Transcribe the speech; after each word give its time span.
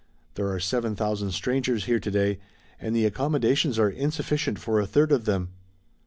There 0.33 0.49
are 0.51 0.59
seven 0.59 0.95
thousand 0.95 1.29
strangers 1.29 1.85
here 1.85 1.99
to 1.99 2.09
day 2.09 2.39
and 2.79 2.95
the 2.95 3.05
accommodations 3.05 3.77
are 3.77 3.87
insufficient 3.87 4.57
for 4.57 4.79
a 4.79 4.87
third 4.87 5.11
of 5.11 5.25
them." 5.25 5.49